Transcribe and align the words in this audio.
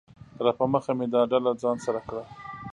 راپه 0.45 0.65
مخه 0.73 0.91
مې 0.97 1.07
دا 1.13 1.21
ډله 1.31 1.51
ځان 1.61 1.77
سره 1.85 1.99
کړه 2.07 2.23